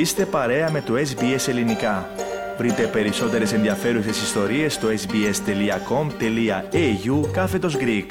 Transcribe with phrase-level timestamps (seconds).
[0.00, 2.08] Είστε παρέα με το SBS Ελληνικά.
[2.58, 6.10] Βρείτε περισσότερες ενδιαφέρουσες ιστορίες στο sbs.com.au
[7.32, 8.06] κάθετος Greek.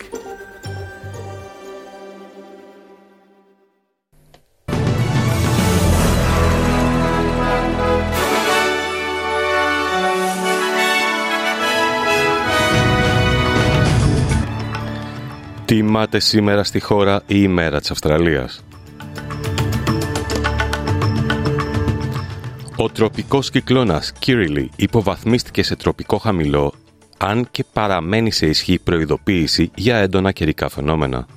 [15.65, 18.63] Τιμάται σήμερα στη χώρα η ημέρα της Αυστραλίας;
[22.81, 26.73] Ο τροπικός κυκλώνας Κίριλι υποβαθμίστηκε σε τροπικό χαμηλό
[27.17, 31.27] αν και παραμένει σε ισχύ προειδοποίηση για έντονα καιρικά φαινόμενα.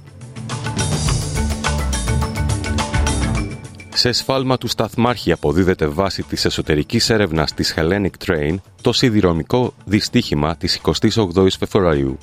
[3.95, 10.56] Σε σφάλμα του σταθμάρχη αποδίδεται βάση της εσωτερικής έρευνας της Hellenic Train το σιδηρομικό δυστύχημα
[10.56, 12.19] της 28ης Φεβρουαρίου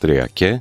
[0.00, 0.60] 2023 και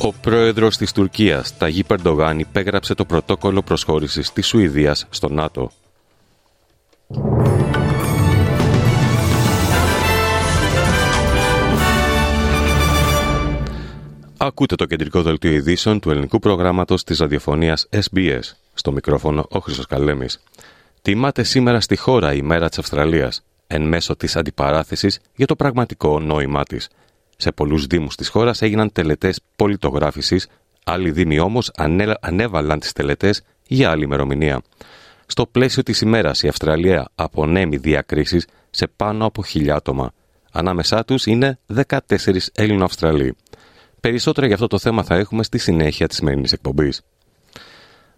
[0.00, 5.70] Ο πρόεδρος της Τουρκίας, Ταγί Περντογάν, υπέγραψε το πρωτόκολλο προσχώρησης της Σουηδίας στο ΝΑΤΟ.
[14.36, 18.42] Ακούτε το κεντρικό δελτίο ειδήσεων του ελληνικού προγράμματος της ραδιοφωνίας SBS.
[18.74, 20.40] Στο μικρόφωνο ο Χρυσός Καλέμης.
[21.02, 26.20] Τιμάται σήμερα στη χώρα η μέρα της Αυστραλίας, εν μέσω της αντιπαράθεσης για το πραγματικό
[26.20, 26.88] νόημά της–
[27.40, 30.48] σε πολλούς Δήμους της χώρας έγιναν τελετές πολιτογράφησης,
[30.84, 31.70] άλλοι Δήμοι όμως
[32.20, 34.62] ανέβαλαν τις τελετές για άλλη ημερομηνία.
[35.26, 40.12] Στο πλαίσιο της ημέρας, η Αυστραλία απονέμει διακρίσεις σε πάνω από χιλιά άτομα.
[40.52, 43.36] Ανάμεσά τους είναι 14 Έλληνο Αυστραλοί.
[44.00, 47.02] Περισσότερα για αυτό το θέμα θα έχουμε στη συνέχεια της σημερινής εκπομπής.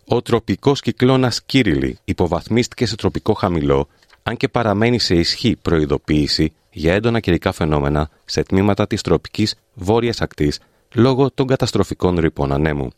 [0.06, 3.88] Ο τροπικός κυκλώνας Κύριλι υποβαθμίστηκε σε τροπικό χαμηλό,
[4.30, 10.20] αν και παραμένει σε ισχύ προειδοποίηση για έντονα καιρικά φαινόμενα σε τμήματα της τροπικής βόρειας
[10.20, 10.60] ακτής
[10.94, 12.88] λόγω των καταστροφικών ρήπων ανέμου.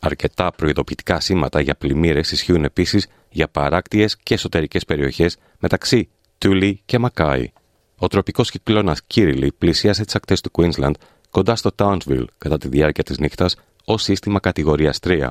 [0.00, 6.08] Αρκετά προειδοποιητικά σήματα για πλημμύρες ισχύουν επίσης για παράκτιες και εσωτερικές περιοχές μεταξύ
[6.38, 7.52] Τούλι και Μακάι.
[7.96, 10.92] Ο τροπικός κυκλώνας Κύριλι πλησίασε τις ακτές του Queensland
[11.30, 15.28] κοντά στο Townsville κατά τη διάρκεια της νύχτας ως σύστημα κατηγορίας 3,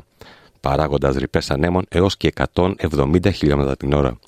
[0.60, 4.20] παράγοντας ρηπές ανέμων έως και 170 χιλιόμετρα την ώρα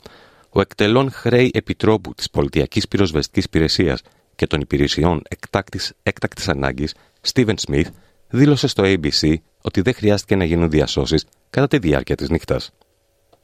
[0.53, 4.01] ο εκτελών χρέη επιτρόπου της Πολιτιακής Πυροσβεστικής Υπηρεσίας
[4.35, 6.93] και των υπηρεσιών έκτακτης, έκτακτης ανάγκης,
[7.33, 7.85] Steven Smith,
[8.29, 12.71] δήλωσε στο ABC ότι δεν χρειάστηκε να γίνουν διασώσεις κατά τη διάρκεια της νύχτας.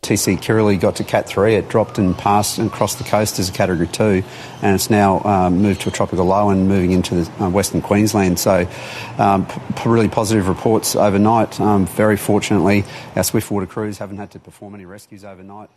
[0.01, 1.55] TC Kirrily got to Cat 3.
[1.55, 4.23] It dropped and passed and crossed the coast as a Category 2,
[4.63, 7.81] and it's now um, moved to a tropical low and moving into the, uh, Western
[7.89, 8.39] Queensland.
[8.39, 8.55] So,
[9.25, 9.39] um,
[9.95, 11.51] really positive reports overnight.
[11.59, 12.79] Um, very fortunately,
[13.17, 15.69] our swiftwater crews haven't had to perform any rescues overnight.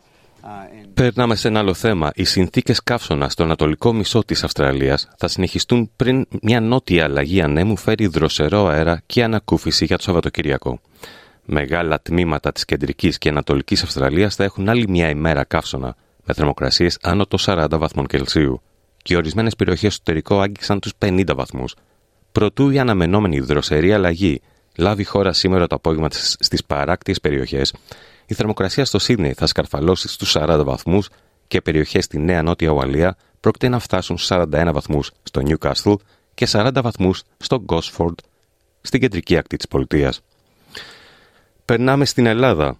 [0.93, 2.11] Περνάμε σε ένα άλλο θέμα.
[2.15, 7.77] Οι συνθήκες καύσωνας στο ανατολικό μισό της Αυστραλίας θα συνεχιστούν πριν μια νότια αλλαγή ανέμου
[7.77, 10.79] φέρει δροσερό αέρα και ανακούφιση για το Σαββατοκύριακο.
[11.45, 16.97] Μεγάλα τμήματα της κεντρικής και ανατολικής Αυστραλίας θα έχουν άλλη μια ημέρα καύσωνα, με θερμοκρασίες
[17.01, 18.61] άνω των 40 βαθμών Κελσίου.
[18.97, 21.75] Και ορισμένες περιοχές στο εσωτερικό άγγιξαν τους 50 βαθμούς.
[22.31, 24.41] Προτού η αναμενόμενη δροσερή αλλαγή
[24.77, 26.07] λάβει χώρα σήμερα το απόγευμα
[26.39, 27.73] στις παράκτιες περιοχές,
[28.25, 31.09] η θερμοκρασία στο Σίδνεϊ θα σκαρφαλώσει στους 40 βαθμούς
[31.47, 35.93] και περιοχές στη Νέα Νότια Ουαλία πρόκειται να φτάσουν 41 βαθμούς στο Νιούκαστλ
[36.33, 38.17] και 40 βαθμούς στο Γκόσφορντ
[38.81, 40.21] στην κεντρική ακτή της πολιτείας.
[41.65, 42.77] Περνάμε στην Ελλάδα.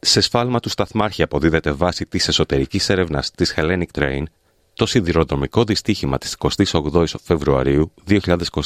[0.00, 4.22] Σε σφάλμα του σταθμάρχη αποδίδεται βάση της εσωτερικής έρευνας της Hellenic Train
[4.74, 7.92] το σιδηροδρομικό δυστύχημα της 28 Φεβρουαρίου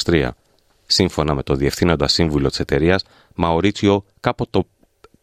[0.05, 0.29] 2023,
[0.85, 3.03] σύμφωνα με το Διευθύνοντα Σύμβουλο της εταιρείας
[3.35, 4.67] Μαωρίτσιο Κάποτο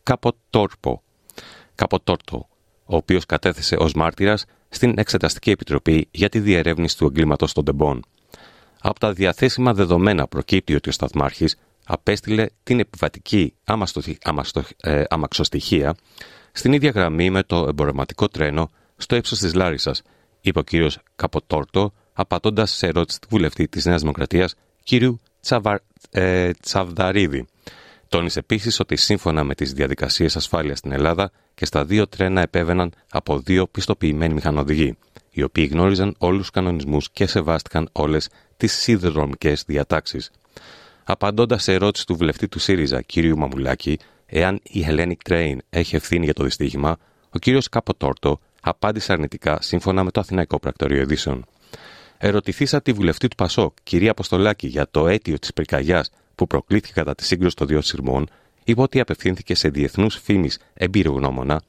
[0.06, 1.03] Καποτόρπο,
[1.75, 2.49] Καποτόρτο,
[2.84, 8.05] ο οποίος κατέθεσε ως μάρτυρας στην Εξεταστική Επιτροπή για τη διερεύνηση του εγκλήματος των Τεμπών.
[8.81, 13.55] Από τα διαθέσιμα δεδομένα προκύπτει ότι ο Σταθμάρχης απέστειλε την επιβατική
[14.81, 15.97] ε, αμαξοστοιχεία
[16.53, 20.03] στην ίδια γραμμή με το εμπορευματικό τρένο στο ύψος της Λάρισας,
[20.41, 25.20] είπε ο κύριος Καποτόρτο, απατώντας σε ερώτηση του βουλευτή της Νέας Δημοκρατίας, κύριου
[26.11, 27.47] ε, Τσαβδαρίδη,
[28.08, 32.93] Τόνισε επίσης ότι σύμφωνα με τις διαδικασίες ασφάλειας στην Ελλάδα και στα δύο τρένα επέβαιναν
[33.11, 34.97] από δύο πιστοποιημένοι μηχανοδηγοί,
[35.31, 40.31] οι οποίοι γνώριζαν όλους τους κανονισμούς και σεβάστηκαν όλες τις σιδηροδρομικές διατάξεις.
[41.05, 43.17] Απαντώντας σε ερώτηση του βουλευτή του ΣΥΡΙΖΑ, κ.
[43.37, 46.97] Μαμουλάκη, εάν η Hellenic Train έχει ευθύνη για το δυστύχημα,
[47.31, 47.44] ο κ.
[47.70, 51.44] Καποτόρτο απάντησε αρνητικά σύμφωνα με το Αθηναϊκό Πρακτορείο Ειδήσεων.
[52.19, 57.15] Ερωτηθήσα τη βουλευτή του Πασόκ, κυρία Αποστολάκη, για το αίτιο της πυρκαγιάς που προκλήθηκε κατά
[57.15, 58.29] τη σύγκρουση των δύο σειρμών,
[58.65, 61.62] είπε ότι απευθύνθηκε σε διεθνούς φήμης εμπειρογνώμονα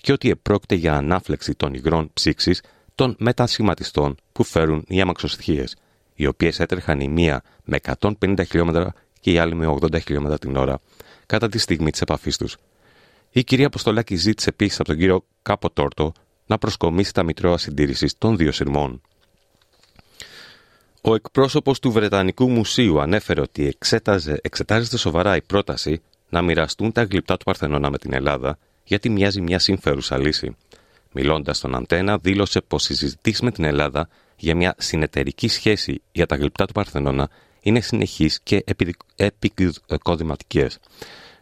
[0.00, 2.62] και ότι επρόκειται για ανάφλεξη των υγρών ψήξης
[2.94, 5.64] των μετασχηματιστών που φέρουν οι αμαξοστοιχίε,
[6.14, 7.78] οι οποίες έτρεχαν η μία με
[8.20, 10.80] 150 χιλιόμετρα και οι άλλοι με 80 χιλιόμετρα την ώρα
[11.26, 12.56] κατά τη στιγμή της επαφής τους.
[13.30, 16.12] Η κυρία Αποστολάκη ζήτησε επίσης από τον κύριο Κάπο Τόρτο
[16.46, 19.00] να προσκομίσει τα μητρώα συντήρησης των δύο σειρμών.
[21.02, 27.02] Ο εκπρόσωπος του Βρετανικού Μουσείου ανέφερε ότι εξέταζε, εξετάζεται σοβαρά η πρόταση να μοιραστούν τα
[27.02, 30.56] γλυπτά του Παρθενώνα με την Ελλάδα, γιατί μοιάζει μια συμφέρουσα λύση.
[31.12, 36.26] Μιλώντας στον Αντένα, δήλωσε πως οι συζητήσεις με την Ελλάδα για μια συνεταιρική σχέση για
[36.26, 37.28] τα γλυπτά του Παρθενώνα
[37.60, 38.64] είναι συνεχείς και
[39.16, 40.78] επικοδηματικές.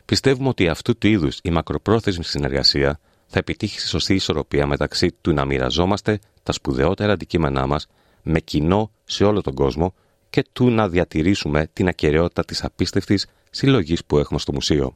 [0.05, 5.33] Πιστεύουμε ότι αυτού του είδους η μακροπρόθεσμη συνεργασία θα επιτύχει στη σωστή ισορροπία μεταξύ του
[5.33, 7.87] να μοιραζόμαστε τα σπουδαιότερα αντικείμενά μας
[8.23, 9.95] με κοινό σε όλο τον κόσμο
[10.31, 14.95] και του να διατηρήσουμε την ακαιρεότητα της απίστευτης συλλογής που έχουμε στο μουσείο.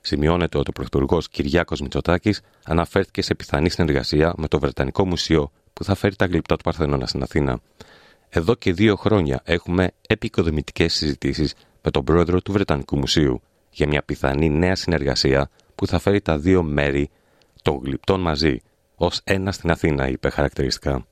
[0.00, 5.84] Σημειώνεται ότι ο Πρωθυπουργός Κυριάκος Μητσοτάκης αναφέρθηκε σε πιθανή συνεργασία με το Βρετανικό Μουσείο που
[5.84, 7.60] θα φέρει τα γλυπτά του Παρθενώνα στην Αθήνα.
[8.28, 14.02] Εδώ και δύο χρόνια έχουμε επικοδομητικές συζητήσεις με τον πρόεδρο του Βρετανικού Μουσείου για μια
[14.02, 17.10] πιθανή νέα συνεργασία που θα φέρει τα δύο μέρη
[17.62, 18.60] των γλυπτών μαζί,
[18.94, 21.06] ως ένα στην Αθήνα, είπε χαρακτηριστικά.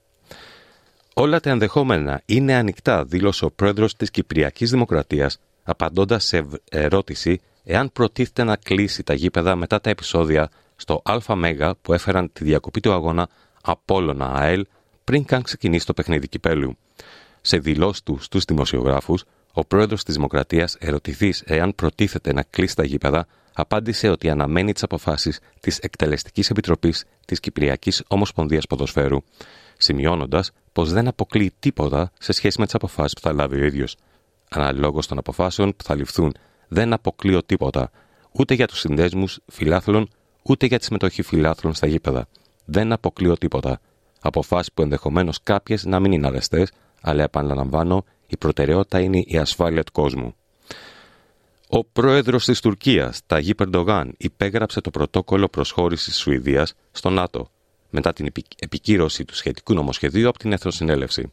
[1.21, 7.93] Όλα τα ενδεχόμενα είναι ανοιχτά, δήλωσε ο πρόεδρος της Κυπριακής Δημοκρατίας, απαντώντας σε ερώτηση εάν
[7.93, 12.93] προτίθεται να κλείσει τα γήπεδα μετά τα επεισόδια στο ΑΜΕΓΑ που έφεραν τη διακοπή του
[12.93, 13.29] αγώνα
[13.63, 14.67] Απόλλωνα ΑΕΛ
[15.05, 16.77] πριν καν ξεκινήσει το παιχνίδι κυπέλου.
[17.41, 22.85] Σε δηλώσεις του στους δημοσιογράφους, ο πρόεδρος της Δημοκρατίας, ερωτηθεί εάν προτίθεται να κλείσει τα
[22.85, 29.19] γήπεδα, απάντησε ότι αναμένει τις αποφάσεις της Εκτελεστικής Επιτροπής της Κυπριακής Ομοσπονδίας Ποδοσφαίρου
[29.79, 33.97] σημειώνοντας πως δεν αποκλείει τίποτα σε σχέση με τις αποφάσεις που θα λάβει ο ίδιος.
[34.51, 36.35] Αναλόγως των αποφάσεων που θα ληφθούν,
[36.69, 37.91] δεν αποκλείω τίποτα
[38.33, 40.09] ούτε για τους συνδέσμους φιλάθλων,
[40.43, 42.29] ούτε για τη συμμετοχή φιλάθλων στα γήπεδα.
[42.65, 43.81] Δεν αποκλείω τίποτα.
[44.21, 49.85] Αποφάσεις που ενδεχομένως κάποιες να μην είναι αρεστές, αλλά επαναλαμβάνω, η προτεραιότητα είναι η ασφάλεια
[49.85, 50.35] του κόσμου.
[51.69, 57.51] Ο πρόεδρος της Τουρκίας, Ταγί Περντογάν, υπέγραψε το πρωτόκολλο προσχώρησης της Σουηδίας στο ΝΑΤΟ,
[57.91, 61.33] μετά την επικύρωση του σχετικού νομοσχεδίου από την Εθνοσυνέλευση.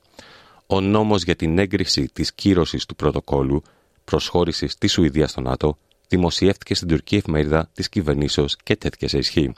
[0.67, 3.63] Ο νόμος για την έγκριση της κύρωσης του πρωτοκόλου
[4.05, 9.53] προσχώρησης της Σουηδίας στο ΝΑΤΟ δημοσιεύτηκε στην τουρκική εφημερίδα της κυβερνήσεως και τέθηκε σε ισχύ.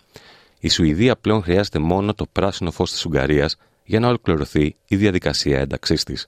[0.59, 5.59] Η Σουηδία πλέον χρειάζεται μόνο το πράσινο φως της Ουγγαρίας για να ολοκληρωθεί η διαδικασία
[5.59, 6.27] ένταξής της.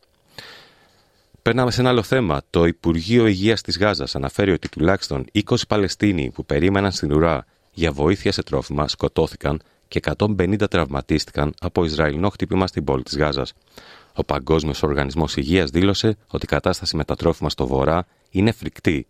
[1.41, 2.41] Περνάμε σε ένα άλλο θέμα.
[2.49, 7.91] Το Υπουργείο Υγείας της Γάζας αναφέρει ότι τουλάχιστον 20 Παλαιστίνοι που περίμεναν στην ουρά για
[7.91, 13.53] βοήθεια σε τρόφιμα σκοτώθηκαν και 150 τραυματίστηκαν από Ισραηλινό χτύπημα στην πόλη της Γάζας.
[14.13, 19.07] Ο Παγκόσμιος Οργανισμός Υγείας δήλωσε ότι η κατάσταση με τα τρόφιμα στο βορρά είναι φρικτή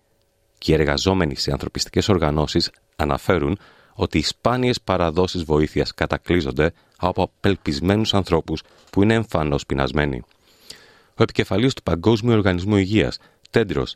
[0.57, 3.59] και οι εργαζόμενοι σε ανθρωπιστικές οργανώσεις αναφέρουν
[3.93, 10.21] ότι οι σπάνιες παραδόσεις βοήθειας κατακλείζονται από απελπισμένους ανθρώπους που είναι εμφανώς πεινασμένοι.
[11.09, 13.17] Ο επικεφαλής του Παγκόσμιου Οργανισμού Υγείας,
[13.49, 13.95] Τέντρος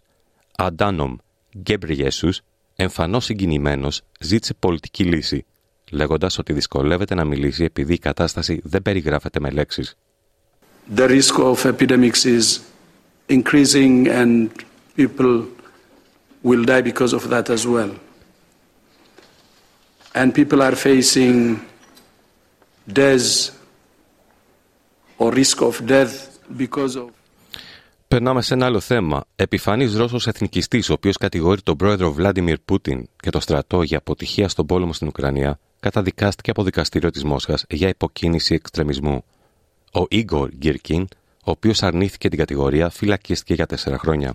[0.58, 1.16] Αντάνομ
[1.58, 2.42] Γκέμπριεσους,
[2.76, 5.46] εμφανώς συγκινημένος, ζήτησε πολιτική λύση
[5.94, 9.96] λέγοντας ότι δυσκολεύεται να μιλήσει επειδή η κατάσταση δεν περιγράφεται με λέξεις.
[10.96, 12.60] The risk of epidemics is
[13.30, 14.50] increasing and
[14.98, 15.46] people
[16.44, 17.92] will die because of that as well.
[20.14, 21.38] And people are facing
[23.02, 23.28] death
[25.18, 26.14] or risk of death
[26.58, 27.10] because of
[28.14, 29.24] Περνάμε σε ένα άλλο θέμα.
[29.36, 34.48] Επιφανής Ρώσος εθνικιστής, ο οποίος κατηγορεί τον πρόεδρο Βλάντιμιρ Πούτιν και το στρατό για αποτυχία
[34.48, 39.24] στον πόλεμο στην Ουκρανία, καταδικάστηκε από δικαστήριο της Μόσχας για υποκίνηση εξτρεμισμού.
[39.94, 41.08] Ο Ίγκορ Γκίρκιν,
[41.44, 44.34] ο οποίος αρνήθηκε την κατηγορία, φυλακίστηκε για τέσσερα χρόνια.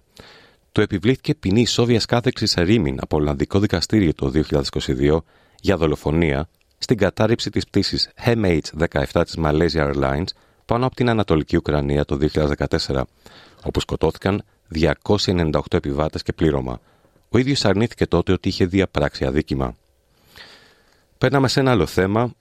[0.73, 5.19] Του επιβλήθηκε ποινή ισόβιας κάθεξης σε Ρήμιν από Ολλανδικό Δικαστήριο το 2022
[5.61, 10.29] για δολοφονία στην κατάρριψη της πτήσης MH17 της Malaysia Airlines
[10.65, 12.19] πάνω από την Ανατολική Ουκρανία το
[12.87, 13.03] 2014,
[13.65, 14.43] όπου σκοτώθηκαν
[14.75, 16.81] 298 επιβάτες και πλήρωμα.
[17.29, 19.75] Ο ίδιος αρνήθηκε τότε ότι είχε διαπράξει αδίκημα.
[21.19, 22.35] Παίρναμε σε ένα άλλο θέμα.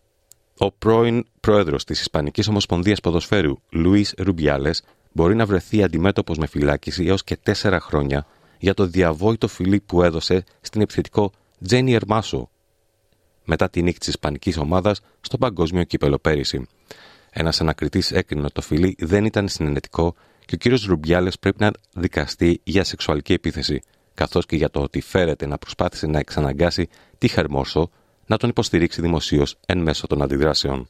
[0.57, 7.05] Ο πρώην πρόεδρος της Ισπανικής Ομοσπονδίας Ποδοσφαίρου, Λουίς Ρουμπιάλες, μπορεί να βρεθεί αντιμέτωπος με φυλάκιση
[7.05, 8.25] έως και τέσσερα χρόνια
[8.59, 11.31] για το διαβόητο φιλί που έδωσε στην επιθετικό
[11.63, 12.49] Τζένι Ερμάσο
[13.45, 16.67] μετά την νίκη της Ισπανικής ομάδας στο παγκόσμιο κύπελο πέρυσι.
[17.29, 20.15] Ένας ανακριτής έκρινε ότι το φιλί δεν ήταν συνενετικό
[20.45, 23.81] και ο κύριος Ρουμπιάλε πρέπει να δικαστεί για σεξουαλική επίθεση,
[24.13, 27.89] καθώς και για το ότι φέρεται να προσπάθησε να εξαναγκάσει τη Χερμόρσο
[28.27, 30.89] να τον υποστηρίξει δημοσίως εν μέσω των αντιδράσεων.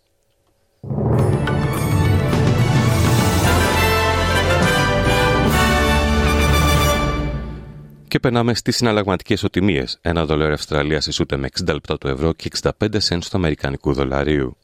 [8.08, 9.98] Και περνάμε στις συναλλαγματικές οτιμίες.
[10.02, 14.58] Ένα δολάριο Αυστραλίας ισούται με 60 λεπτά του ευρώ και 65 cents του Αμερικανικού δολαρίου.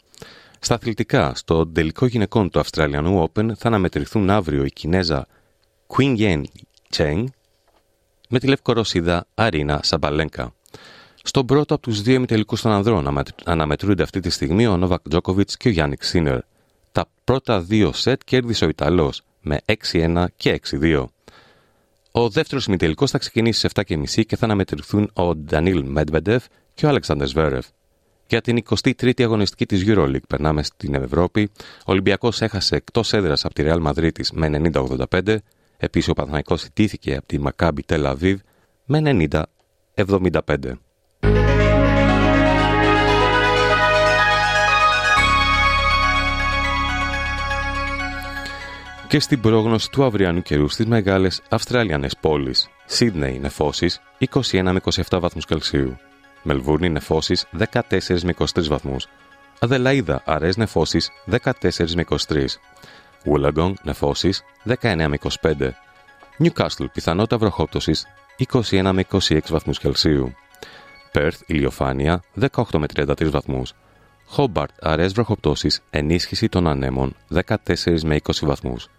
[0.59, 5.27] Στα αθλητικά, στο τελικό γυναικών του Αυστραλιανού Open θα αναμετρηθούν αύριο η Κινέζα
[5.87, 6.41] Queen Yen
[6.95, 7.23] Cheng
[8.29, 10.53] με τη Λευκορωσίδα Αρίνα Σαμπαλένκα.
[11.25, 15.57] Στον πρώτο από τους δύο ημιτελικούς των ανδρών αναμετρούνται αυτή τη στιγμή ο Νόβακ Τζόκοβιτς
[15.57, 16.39] και ο Γιάννικ Σίνερ.
[16.91, 19.59] Τα πρώτα δύο σετ κέρδισε ο Ιταλός με
[19.91, 21.05] 6-1 και 6-2.
[22.11, 23.83] Ο δεύτερος ημιτελικός θα ξεκινήσει στις
[24.17, 27.65] 7.30 και θα αναμετρηθούν ο Ντανίλ Μέντβεντεφ και ο Αλεξάνδρ Σβέρεφ.
[28.27, 31.51] Για την 23η αγωνιστική της Euroleague περνάμε στην Ευρώπη.
[31.57, 34.71] Ο Ολυμπιακός έχασε εκτός έδρας από τη Real Madrid με
[35.09, 35.37] 90-85.
[35.77, 38.35] Επίσης ο Παναθηναϊκός ιτήθηκε από τη Maccabi Tel Aviv
[38.85, 39.29] με
[39.95, 40.73] 90-75.
[49.13, 52.69] Και στην πρόγνωση του αυριανού καιρού στις μεγάλες Αυστραλιανές πόλεις.
[52.85, 55.97] Σίδνεϊ νεφώσεις 21 με 27 βαθμούς Κελσίου.
[56.43, 59.07] Μελβούρνη νεφώσεις 14 με 23 βαθμούς.
[59.59, 62.59] Αδελαίδα αρές νεφώσεις 14 με 23.
[63.25, 64.43] Wollongong νεφώσεις
[64.81, 65.69] 19 με 25.
[66.37, 68.07] Νιουκάστλ πιθανότητα βροχόπτωσης
[68.51, 70.35] 21 με 26 βαθμούς Κελσίου.
[71.13, 73.73] Πέρθ ηλιοφάνεια 18 με 33 βαθμούς.
[74.25, 77.15] Χόμπαρτ αρές βροχοπτώσεις ενίσχυση των ανέμων
[77.45, 78.89] 14 με 20 βαθμούς.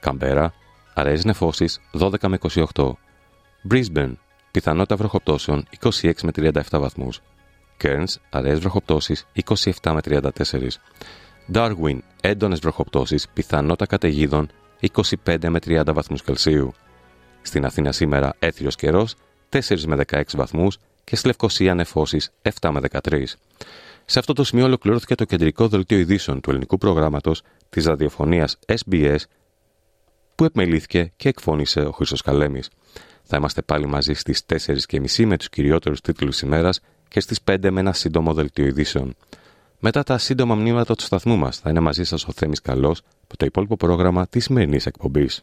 [0.00, 0.54] Καμπέρα
[0.94, 2.38] αρές νεφώσεις 12 με
[2.74, 2.92] 28.
[3.70, 4.12] Brisbane
[4.50, 7.20] πιθανότητα βροχοπτώσεων 26 με 37 βαθμούς.
[7.76, 9.26] Κέρνς αρές βροχοπτώσεις
[9.82, 10.80] 27 με 34.
[11.52, 14.48] Darwin έντονες βροχοπτώσεις πιθανότητα καταιγίδων
[15.24, 16.72] 25 με 30 βαθμούς Κελσίου.
[17.42, 19.14] Στην Αθήνα σήμερα έθριος καιρός
[19.48, 22.30] 4 με 16 βαθμούς και στη Λευκοσία νεφώσεις
[22.60, 23.24] 7 με 13.
[24.04, 29.18] Σε αυτό το σημείο ολοκληρώθηκε το κεντρικό δελτίο ειδήσεων του ελληνικού προγράμματος της ραδιοφωνίας SBS
[30.34, 32.70] που επμελήθηκε και εκφώνησε ο Χρήστος Καλέμης.
[33.22, 37.80] Θα είμαστε πάλι μαζί στις 4.30 με τους κυριότερους τίτλους ημέρας και στις 5 με
[37.80, 39.14] ένα σύντομο δελτίο ειδήσεων.
[39.78, 43.34] Μετά τα σύντομα μνήματα του σταθμού μας θα είναι μαζί σας ο Θέμης Καλός με
[43.36, 45.42] το υπόλοιπο πρόγραμμα της σημερινής εκπομπής.